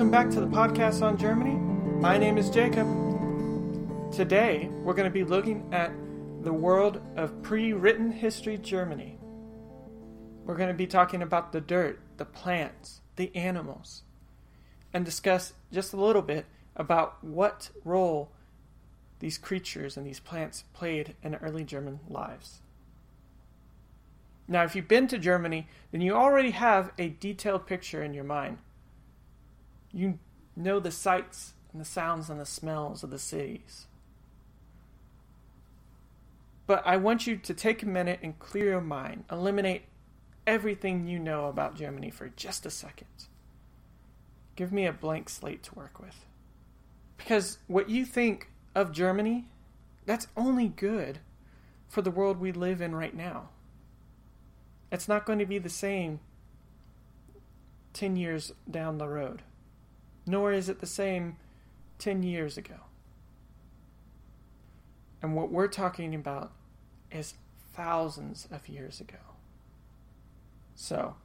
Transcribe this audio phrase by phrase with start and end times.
[0.00, 1.56] Welcome back to the podcast on Germany.
[2.00, 2.86] My name is Jacob.
[4.10, 5.92] Today, we're going to be looking at
[6.42, 9.18] the world of pre written history Germany.
[10.46, 14.04] We're going to be talking about the dirt, the plants, the animals,
[14.94, 18.30] and discuss just a little bit about what role
[19.18, 22.62] these creatures and these plants played in early German lives.
[24.48, 28.24] Now, if you've been to Germany, then you already have a detailed picture in your
[28.24, 28.56] mind.
[29.92, 30.18] You
[30.56, 33.86] know the sights and the sounds and the smells of the cities.
[36.66, 39.82] But I want you to take a minute and clear your mind, eliminate
[40.46, 43.08] everything you know about Germany for just a second.
[44.56, 46.26] Give me a blank slate to work with.
[47.16, 49.48] Because what you think of Germany,
[50.06, 51.18] that's only good
[51.88, 53.48] for the world we live in right now.
[54.92, 56.20] It's not going to be the same
[57.92, 59.42] 10 years down the road,
[60.30, 61.36] nor is it the same
[61.98, 62.76] 10 years ago.
[65.22, 66.52] And what we're talking about
[67.10, 67.34] is
[67.74, 69.18] thousands of years ago.
[70.74, 71.16] So,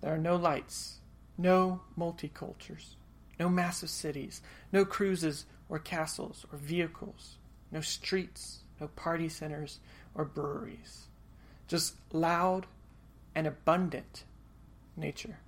[0.00, 0.98] there are no lights,
[1.38, 2.96] no multicultures,
[3.38, 7.36] no massive cities, no cruises or castles or vehicles,
[7.70, 9.78] no streets, no party centers
[10.14, 11.06] or breweries
[11.72, 12.66] just loud
[13.34, 14.24] and abundant
[14.94, 15.38] nature.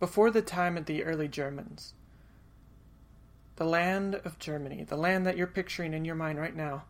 [0.00, 1.94] Before the time of the early Germans,
[3.56, 6.84] the land of Germany, the land that you're picturing in your mind right now,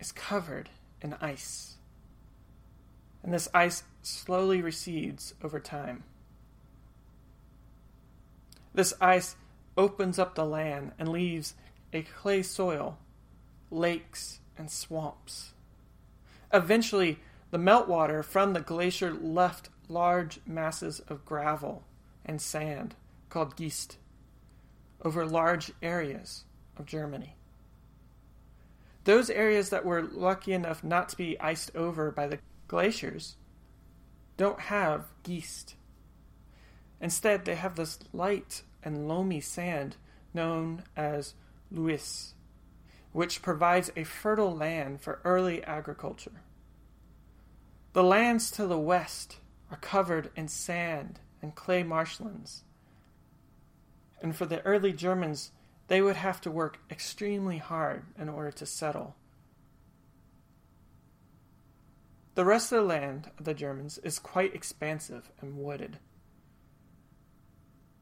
[0.00, 0.70] is covered
[1.02, 1.76] in ice.
[3.22, 6.04] And this ice slowly recedes over time.
[8.72, 9.36] This ice
[9.76, 11.54] opens up the land and leaves
[11.92, 12.98] a clay soil,
[13.70, 15.52] lakes, and swamps.
[16.52, 17.18] Eventually,
[17.50, 21.84] the meltwater from the glacier left large masses of gravel
[22.28, 22.94] and sand
[23.30, 23.96] called Geest
[25.02, 26.44] over large areas
[26.76, 27.36] of Germany.
[29.04, 32.38] Those areas that were lucky enough not to be iced over by the
[32.68, 33.36] glaciers
[34.36, 35.76] don't have Geest.
[37.00, 39.96] Instead, they have this light and loamy sand
[40.34, 41.34] known as
[41.70, 42.34] Loess,
[43.12, 46.42] which provides a fertile land for early agriculture.
[47.94, 49.38] The lands to the west
[49.70, 52.64] are covered in sand and clay marshlands.
[54.20, 55.52] And for the early Germans,
[55.88, 59.16] they would have to work extremely hard in order to settle.
[62.34, 65.98] The rest of the land of the Germans is quite expansive and wooded.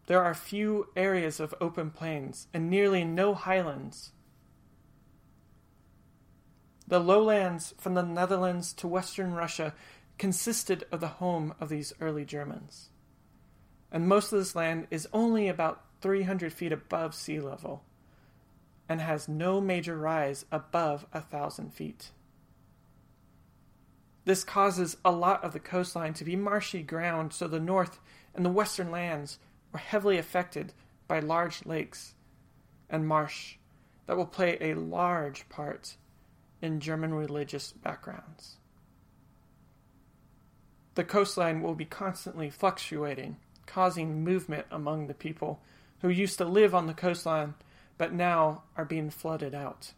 [0.06, 4.12] There are few areas of open plains and nearly no highlands
[6.88, 9.74] the lowlands from the Netherlands to western Russia
[10.18, 12.90] consisted of the home of these early Germans.
[13.92, 17.82] And most of this land is only about 300 feet above sea level
[18.88, 22.10] and has no major rise above a thousand feet.
[24.24, 28.00] This causes a lot of the coastline to be marshy ground, so the north
[28.34, 29.38] and the western lands
[29.72, 30.72] were heavily affected
[31.06, 32.14] by large lakes
[32.90, 33.56] and marsh
[34.06, 35.96] that will play a large part
[36.60, 38.56] in German religious backgrounds.
[40.94, 43.36] The coastline will be constantly fluctuating,
[43.66, 45.60] causing movement among the people
[46.00, 47.54] who used to live on the coastline
[47.98, 49.92] but now are being flooded out.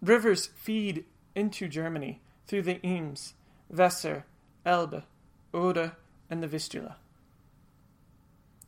[0.00, 1.04] Rivers feed
[1.34, 3.34] into Germany through the Ems,
[3.72, 4.24] Weser,
[4.64, 5.02] Elbe,
[5.52, 5.96] Oder,
[6.30, 6.96] and the Vistula.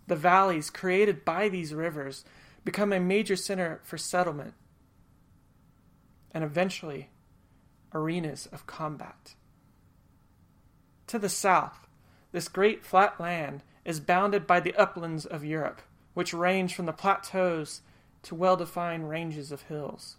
[0.06, 2.24] The valleys created by these rivers
[2.64, 4.54] become a major center for settlement
[6.32, 7.10] and eventually
[7.94, 9.34] arenas of combat.
[11.10, 11.88] To the south,
[12.30, 15.82] this great flat land is bounded by the uplands of Europe,
[16.14, 17.82] which range from the plateaus
[18.22, 20.18] to well defined ranges of hills.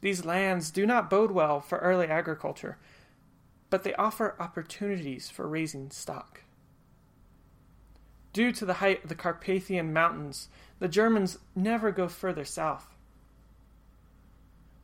[0.00, 2.78] These lands do not bode well for early agriculture,
[3.68, 6.40] but they offer opportunities for raising stock.
[8.32, 10.48] Due to the height of the Carpathian Mountains,
[10.80, 12.88] the Germans never go further south.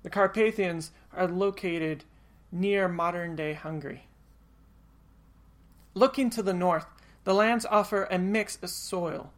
[0.04, 2.04] The Carpathians are located
[2.52, 4.06] near modern day Hungary.
[5.96, 6.84] Looking to the north,
[7.24, 9.32] the lands offer a mix of soil,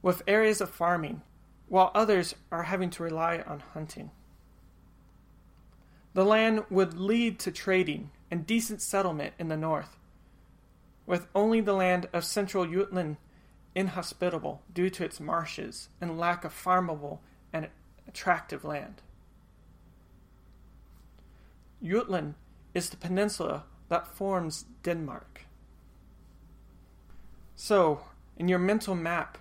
[0.00, 1.22] with areas of farming,
[1.66, 4.12] while others are having to rely on hunting.
[6.12, 9.96] The land would lead to trading and decent settlement in the north,
[11.04, 13.16] with only the land of central Jutland
[13.74, 17.18] inhospitable due to its marshes and lack of farmable
[17.52, 17.66] and
[18.06, 19.02] attractive land.
[21.82, 22.34] Jutland
[22.72, 25.46] is the peninsula that forms Denmark.
[27.56, 28.00] So,
[28.36, 29.38] in your mental map,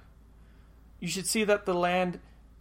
[1.00, 2.19] you should see that the land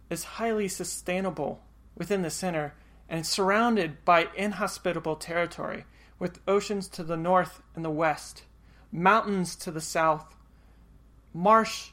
[0.09, 1.61] is highly sustainable
[1.95, 2.73] within the center
[3.07, 5.85] and surrounded by inhospitable territory
[6.19, 8.43] with oceans to the north and the west,
[8.91, 10.35] mountains to the south,
[11.33, 11.91] marsh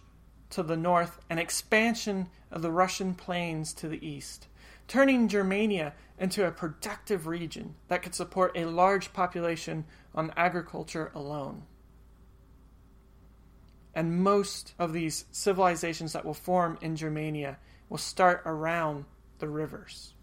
[0.50, 4.48] to the north, and expansion of the Russian plains to the east,
[4.88, 9.84] turning Germania into a productive region that could support a large population
[10.14, 11.62] on agriculture alone.
[13.94, 17.58] And most of these civilizations that will form in Germania
[17.88, 19.04] will start around
[19.38, 20.14] the rivers.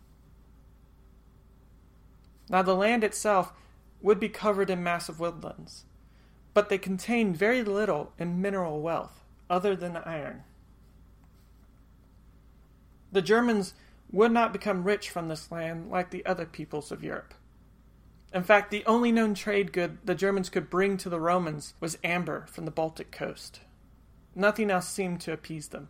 [2.50, 3.52] Now, the land itself
[4.02, 5.84] would be covered in massive woodlands,
[6.54, 10.44] but they contain very little in mineral wealth other than iron.
[13.12, 13.74] The Germans
[14.12, 17.34] would not become rich from this land like the other peoples of Europe.
[18.34, 21.98] In fact, the only known trade good the Germans could bring to the Romans was
[22.04, 23.62] amber from the Baltic coast.
[24.36, 25.88] Nothing else seemed to appease them.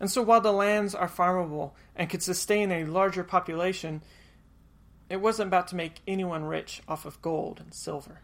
[0.00, 4.02] And so, while the lands are farmable and could sustain a larger population,
[5.08, 8.20] it wasn't about to make anyone rich off of gold and silver.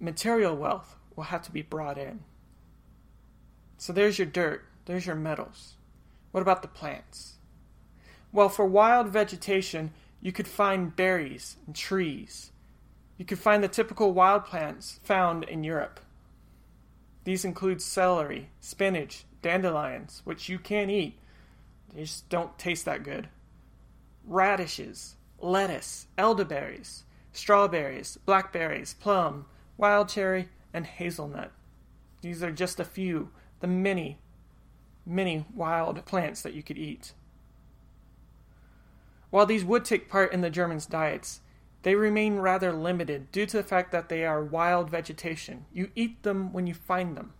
[0.00, 2.20] Material wealth will have to be brought in.
[3.76, 5.74] So, there's your dirt, there's your metals.
[6.32, 7.36] What about the plants?
[8.32, 12.52] Well, for wild vegetation, you could find berries and trees.
[13.18, 16.00] You could find the typical wild plants found in Europe.
[17.24, 21.18] These include celery, spinach, dandelions, which you can eat.
[21.92, 23.28] They just don't taste that good.
[24.24, 29.46] Radishes, lettuce, elderberries, strawberries, blackberries, plum,
[29.76, 31.52] wild cherry, and hazelnut.
[32.22, 33.30] These are just a few,
[33.60, 34.18] the many,
[35.04, 37.12] many wild plants that you could eat.
[39.30, 41.40] While these would take part in the Germans' diets,
[41.82, 45.64] they remain rather limited due to the fact that they are wild vegetation.
[45.72, 47.32] You eat them when you find them.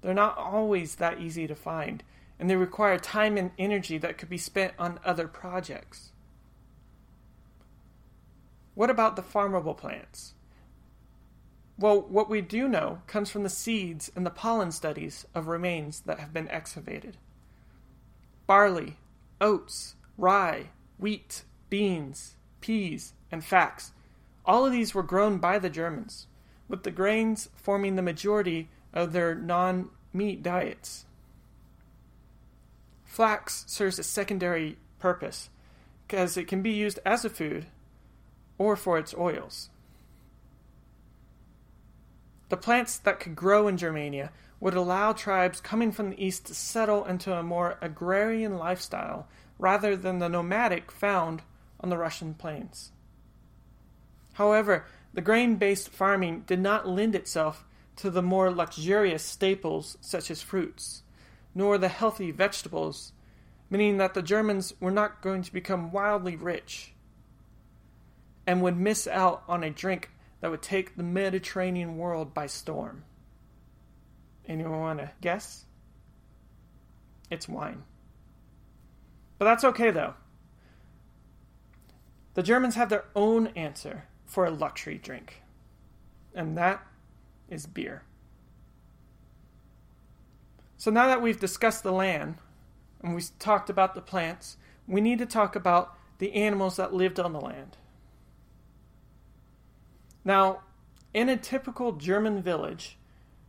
[0.00, 2.02] They're not always that easy to find,
[2.38, 6.12] and they require time and energy that could be spent on other projects.
[8.74, 10.34] What about the farmable plants?
[11.78, 16.00] Well, what we do know comes from the seeds and the pollen studies of remains
[16.00, 17.16] that have been excavated.
[18.46, 18.96] Barley,
[19.42, 23.92] oats, rye, wheat, beans, peas, and flax.
[24.46, 26.26] All of these were grown by the Germans,
[26.68, 31.04] with the grains forming the majority of their non meat diets.
[33.04, 35.50] Flax serves a secondary purpose
[36.06, 37.66] because it can be used as a food
[38.56, 39.68] or for its oils.
[42.48, 44.30] The plants that could grow in Germania
[44.62, 49.26] would allow tribes coming from the east to settle into a more agrarian lifestyle
[49.58, 51.42] rather than the nomadic found
[51.80, 52.92] on the Russian plains.
[54.34, 57.64] However, the grain based farming did not lend itself
[57.96, 61.02] to the more luxurious staples such as fruits,
[61.56, 63.12] nor the healthy vegetables,
[63.68, 66.92] meaning that the Germans were not going to become wildly rich
[68.46, 70.10] and would miss out on a drink
[70.40, 73.02] that would take the Mediterranean world by storm.
[74.46, 75.64] Anyone want to guess?
[77.30, 77.82] It's wine.
[79.38, 80.14] But that's okay though.
[82.34, 85.42] The Germans have their own answer for a luxury drink,
[86.34, 86.82] and that
[87.48, 88.02] is beer.
[90.78, 92.36] So now that we've discussed the land
[93.02, 94.56] and we've talked about the plants,
[94.86, 97.76] we need to talk about the animals that lived on the land.
[100.24, 100.62] Now,
[101.12, 102.96] in a typical German village,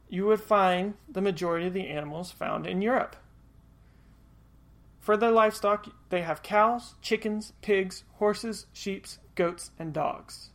[0.09, 3.15] you would find the majority of the animals found in Europe.
[4.99, 9.05] For their livestock, they have cows, chickens, pigs, horses, sheep,
[9.35, 10.51] goats, and dogs.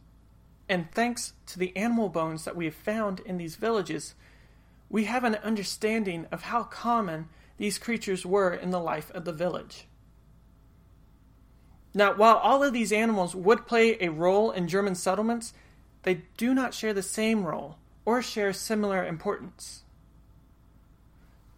[0.68, 4.14] And thanks to the animal bones that we have found in these villages,
[4.88, 7.28] we have an understanding of how common
[7.58, 9.86] these creatures were in the life of the village.
[11.92, 15.52] Now, while all of these animals would play a role in German settlements,
[16.04, 17.76] they do not share the same role
[18.08, 19.82] or share similar importance.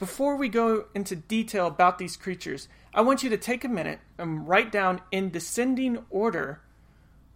[0.00, 4.00] Before we go into detail about these creatures, I want you to take a minute
[4.19, 6.61] and write down in descending order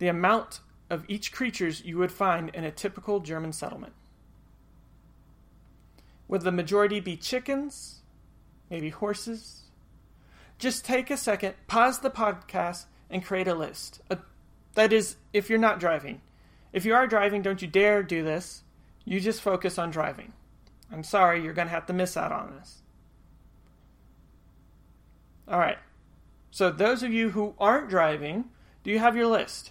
[0.01, 0.59] the amount
[0.91, 3.93] of each creatures you would find in a typical German settlement.
[6.27, 8.01] Would the majority be chickens?
[8.69, 9.61] Maybe horses?
[10.59, 14.01] Just take a second, pause the podcast, and create a list.
[14.11, 14.17] Uh,
[14.75, 16.21] that is, if you're not driving.
[16.73, 18.65] If you are driving, don't you dare do this.
[19.05, 20.33] You just focus on driving.
[20.91, 22.83] I'm sorry, you're going to have to miss out on this.
[25.49, 25.79] All right.
[26.51, 28.47] So, those of you who aren't driving,
[28.83, 29.71] Do you have your list?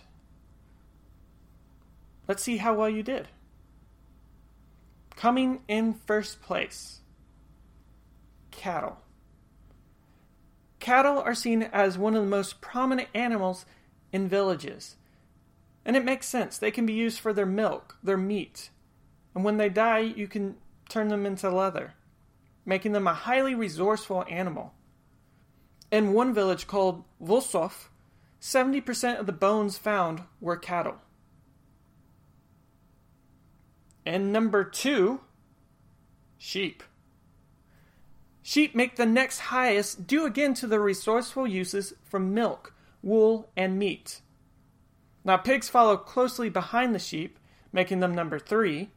[2.28, 3.28] Let's see how well you did.
[5.16, 7.02] Coming in first place
[8.52, 8.98] cattle.
[10.80, 13.66] Cattle are seen as one of the most prominent animals
[14.12, 14.96] in villages.
[15.86, 16.58] And it makes sense.
[16.58, 18.70] They can be used for their milk, their meat.
[19.36, 20.56] And when they die, you can
[20.90, 21.94] turn them into leather,
[22.66, 24.74] making them a highly resourceful animal.
[25.92, 27.88] In one village called Vosov,
[28.42, 30.98] 70% of the bones found were cattle.
[34.06, 35.22] And number two,
[36.38, 36.84] sheep.
[38.42, 43.80] Sheep make the next highest due again to their resourceful uses from milk, wool, and
[43.80, 44.20] meat.
[45.24, 47.40] Now, pigs follow closely behind the sheep,
[47.72, 48.92] making them number three,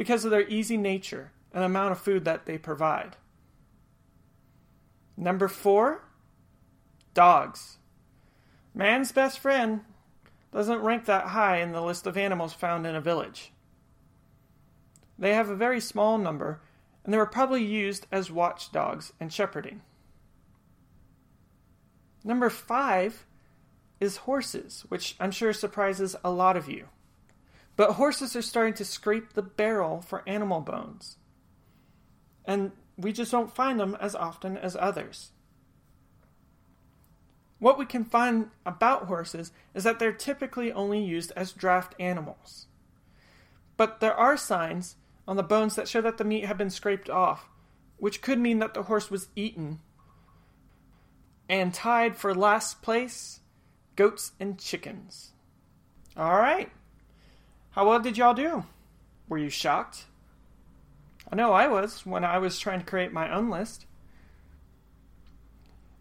[0.00, 3.16] because of their easy nature and amount of food that they provide.
[5.14, 6.04] Number four,
[7.12, 7.76] dogs.
[8.74, 9.82] Man's best friend
[10.54, 13.52] doesn't rank that high in the list of animals found in a village.
[15.18, 16.62] They have a very small number
[17.04, 19.82] and they were probably used as watchdogs and shepherding.
[22.24, 23.26] Number five
[24.00, 26.88] is horses, which I'm sure surprises a lot of you.
[27.80, 31.16] But horses are starting to scrape the barrel for animal bones.
[32.44, 35.30] And we just don't find them as often as others.
[37.58, 42.66] What we can find about horses is that they're typically only used as draft animals.
[43.78, 44.96] But there are signs
[45.26, 47.48] on the bones that show that the meat had been scraped off,
[47.96, 49.80] which could mean that the horse was eaten.
[51.48, 53.40] And tied for last place,
[53.96, 55.32] goats and chickens.
[56.14, 56.70] All right.
[57.72, 58.64] How well did y'all do?
[59.28, 60.06] Were you shocked?
[61.30, 63.86] I know I was when I was trying to create my own list.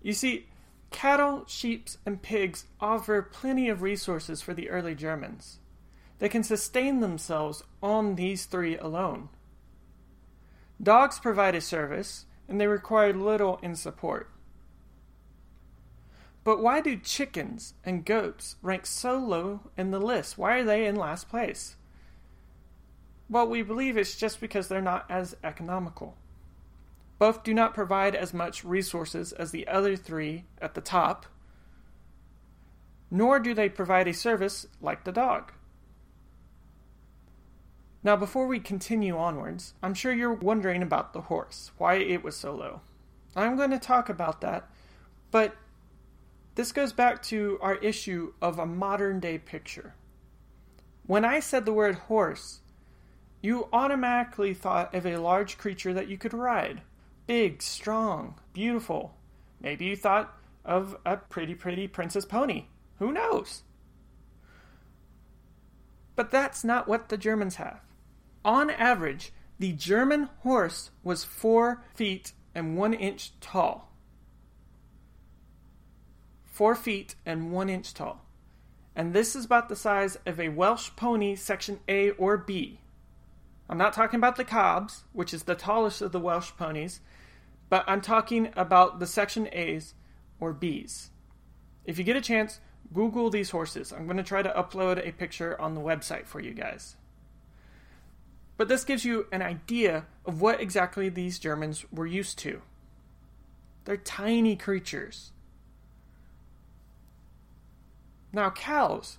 [0.01, 0.47] You see,
[0.89, 5.59] cattle, sheep, and pigs offer plenty of resources for the early Germans.
[6.17, 9.29] They can sustain themselves on these three alone.
[10.81, 14.31] Dogs provide a service, and they require little in support.
[16.43, 20.37] But why do chickens and goats rank so low in the list?
[20.37, 21.75] Why are they in last place?
[23.29, 26.17] Well, we believe it's just because they're not as economical.
[27.19, 31.25] Both do not provide as much resources as the other three at the top,
[33.11, 35.51] nor do they provide a service like the dog.
[38.01, 42.37] Now, before we continue onwards, I'm sure you're wondering about the horse, why it was
[42.37, 42.81] so low.
[43.35, 44.69] I'm going to talk about that,
[45.31, 45.55] but
[46.59, 49.93] this goes back to our issue of a modern day picture.
[51.07, 52.59] When I said the word horse,
[53.41, 56.81] you automatically thought of a large creature that you could ride
[57.27, 59.15] big, strong, beautiful.
[59.61, 62.65] Maybe you thought of a pretty, pretty princess pony.
[62.97, 63.63] Who knows?
[66.17, 67.79] But that's not what the Germans have.
[68.43, 73.88] On average, the German horse was four feet and one inch tall.
[76.59, 78.25] Four feet and one inch tall.
[78.93, 82.81] And this is about the size of a Welsh pony section A or B.
[83.69, 86.99] I'm not talking about the Cobs, which is the tallest of the Welsh ponies,
[87.69, 89.93] but I'm talking about the section A's
[90.41, 91.11] or B's.
[91.85, 92.59] If you get a chance,
[92.93, 93.93] Google these horses.
[93.93, 96.97] I'm going to try to upload a picture on the website for you guys.
[98.57, 102.61] But this gives you an idea of what exactly these Germans were used to.
[103.85, 105.31] They're tiny creatures.
[108.31, 109.17] Now, cows,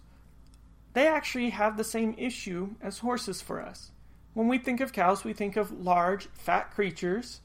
[0.93, 3.93] they actually have the same issue as horses for us.
[4.35, 7.41] When we think of cows, we think of large, fat creatures,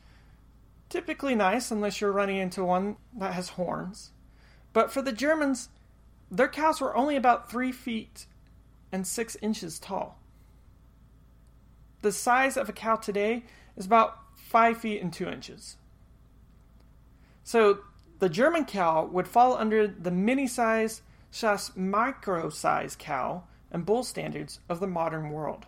[0.89, 4.11] typically nice unless you're running into one that has horns.
[4.73, 5.69] But for the Germans,
[6.29, 8.27] their cows were only about three feet
[8.91, 10.19] and six inches tall
[12.05, 13.43] the size of a cow today
[13.75, 15.75] is about 5 feet and 2 inches.
[17.43, 17.79] So
[18.19, 21.01] the German cow would fall under the mini size
[21.35, 25.65] slash micro size cow and bull standards of the modern world.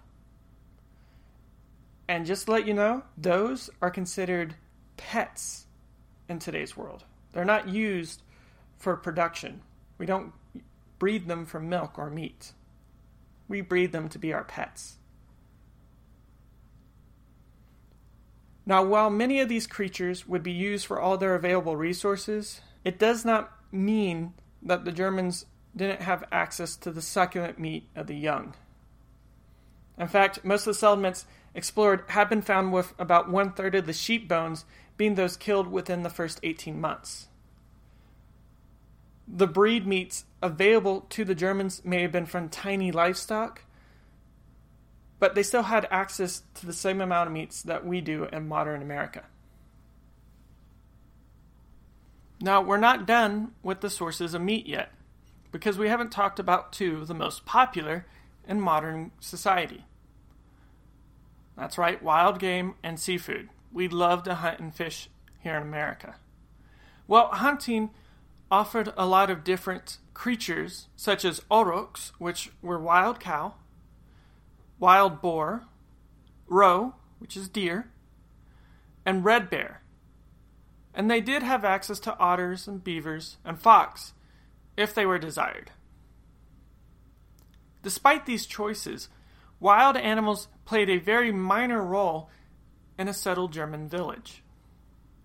[2.08, 4.56] And just to let you know, those are considered
[4.96, 5.66] pets
[6.30, 7.04] in today's world.
[7.34, 8.22] They're not used
[8.78, 9.60] for production.
[9.98, 10.32] We don't
[11.00, 12.54] breed them for milk or meat.
[13.50, 14.96] We breed them to be our pets.
[18.66, 22.98] Now, while many of these creatures would be used for all their available resources, it
[22.98, 25.46] does not mean that the Germans
[25.78, 28.56] didn't have access to the succulent meat of the young.
[29.98, 33.86] In fact, most of the settlements explored have been found with about one third of
[33.86, 34.66] the sheep bones
[34.98, 37.28] being those killed within the first 18 months.
[39.28, 43.64] the breed meats available to the Germans may have been from tiny livestock,
[45.20, 48.48] but they still had access to the same amount of meats that we do in
[48.48, 49.24] modern America.
[52.40, 54.92] Now, we're not done with the sources of meat yet,
[55.52, 58.06] because we haven't talked about two of the most popular
[58.48, 59.86] in modern society.
[61.58, 63.50] That's right, wild game and seafood.
[63.72, 66.16] We love to hunt and fish here in America.
[67.08, 67.90] Well, hunting
[68.52, 73.56] offered a lot of different creatures, such as aurochs, which were wild cow,
[74.80, 75.64] wild boar,
[76.48, 77.92] roe, which is deer,
[79.06, 79.82] and red bear.
[80.94, 84.14] And they did have access to otters and beavers and fox,
[84.78, 85.72] if they were desired.
[87.84, 89.10] Despite these choices,
[89.60, 92.30] wild animals played a very minor role
[92.98, 94.44] in a settled German village.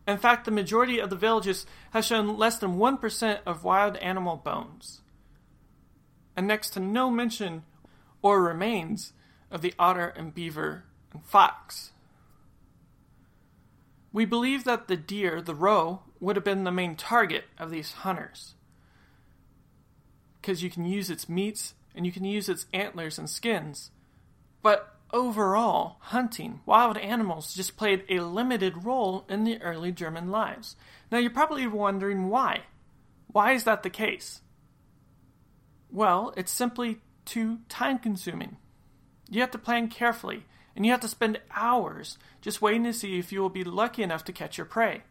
[0.06, 4.37] In fact, the majority of the villages have shown less than 1% of wild animal
[4.37, 5.00] bones,
[6.37, 7.62] and next to no mention
[8.21, 9.12] or remains
[9.50, 11.92] of the otter and beaver and fox.
[14.12, 17.92] We believe that the deer, the roe, would have been the main target of these
[17.92, 18.54] hunters.
[20.42, 23.92] Because you can use its meats and you can use its antlers and skins.
[24.61, 30.75] But overall, hunting, wild animals just played a limited role in the early German lives.
[31.11, 32.62] Now you're probably wondering why.
[33.28, 34.40] Why is that the case?
[35.90, 38.56] Well, it's simply too time consuming.
[39.30, 40.44] You have to plan carefully,
[40.75, 44.02] and you have to spend hours just waiting to see if you will be lucky
[44.02, 45.02] enough to catch your prey.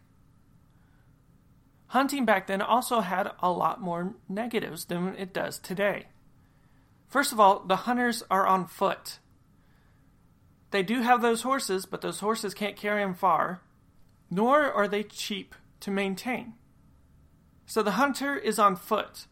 [1.92, 6.06] Hunting back then also had a lot more negatives than it does today.
[7.10, 9.20] First of all, the hunters are on foot.
[10.70, 13.62] They do have those horses, but those horses can't carry them far,
[14.30, 16.54] nor are they cheap to maintain.
[17.66, 19.28] So the hunter is on foot,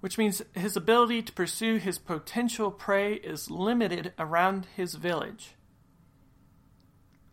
[0.00, 5.56] which means his ability to pursue his potential prey is limited around his village.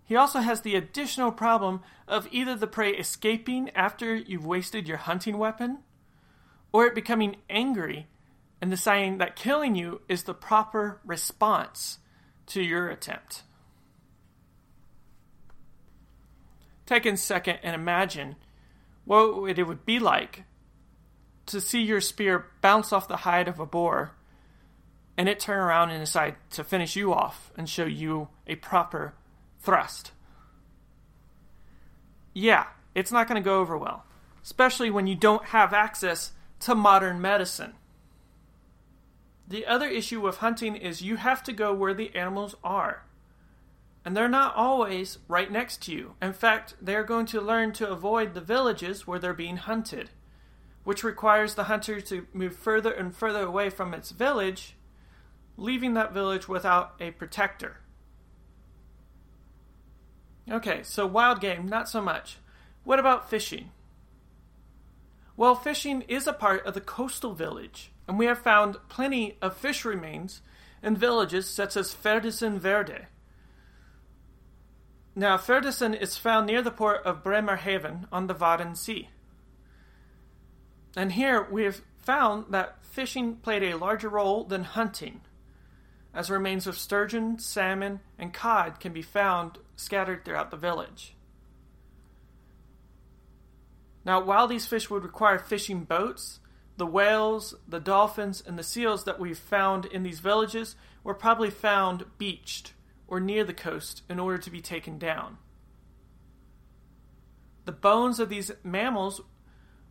[0.07, 4.97] He also has the additional problem of either the prey escaping after you've wasted your
[4.97, 5.79] hunting weapon,
[6.71, 8.07] or it becoming angry
[8.61, 11.99] and deciding that killing you is the proper response
[12.47, 13.43] to your attempt.
[16.85, 18.37] Take a second and imagine
[19.03, 20.45] what it would be like
[21.47, 24.13] to see your spear bounce off the hide of a boar
[25.17, 29.13] and it turn around and decide to finish you off and show you a proper
[29.67, 30.13] thrust.
[32.33, 34.05] Yeah, it's not going to go over well,
[34.41, 37.73] especially when you don't have access to modern medicine.
[39.45, 43.03] The other issue with hunting is you have to go where the animals are.
[44.05, 46.13] And they're not always right next to you.
[46.21, 50.11] In fact, they're going to learn to avoid the villages where they're being hunted,
[50.85, 54.77] which requires the hunter to move further and further away from its village,
[55.57, 57.81] leaving that village without a protector.
[60.49, 62.37] Okay, so wild game, not so much.
[62.83, 63.71] What about fishing?
[65.35, 69.57] Well, fishing is a part of the coastal village and we have found plenty of
[69.57, 70.41] fish remains
[70.81, 73.07] in villages such as Feddersen Wierde.
[75.15, 79.09] Now, Feddersen is found near the port of Bremerhaven on the Wadden Sea.
[80.95, 85.21] And here we have found that fishing played a larger role than hunting,
[86.17, 91.15] as remains of sturgeon, salmon, and cod can be found scattered throughout the village.
[94.03, 96.39] Now, while these fish would require fishing boats,
[96.75, 101.51] the whales, the dolphins, and the seals that we've found in these villages were probably
[101.51, 102.73] found beached
[103.07, 105.37] or near the coast in order to be taken down.
[107.65, 109.21] The bones of these mammals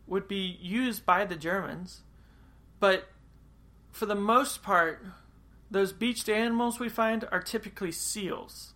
[0.05, 2.01] would be used by the Germans,
[2.81, 3.07] but
[3.93, 5.05] for the most part,
[5.69, 8.73] those beached animals we find are typically seals,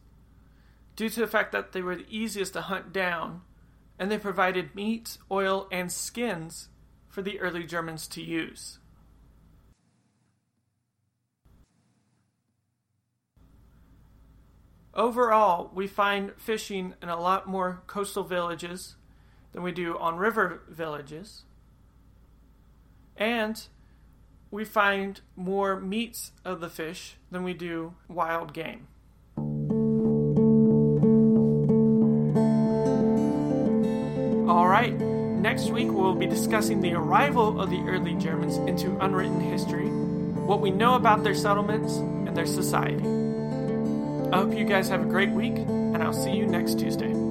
[0.95, 3.41] due to the fact that they were the easiest to hunt down
[3.97, 6.69] and they provided meat, oil, and skins
[7.08, 8.80] for the early Germans to use.
[14.93, 18.95] Overall, we find fishing in a lot more coastal villages
[19.54, 21.43] than we do on river villages.
[23.15, 23.62] And
[24.52, 28.88] we find more meats of the fish than we do wild game.
[34.50, 34.94] All right.
[34.94, 40.62] Next week, we'll be discussing the arrival of the early Germans into unwritten history, what
[40.62, 43.04] we know about their settlements, and their society.
[44.32, 47.31] I hope you guys have a great week, and I'll see you next Tuesday.